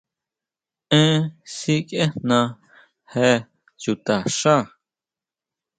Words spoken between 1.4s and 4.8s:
sikiejna jé chuta xá?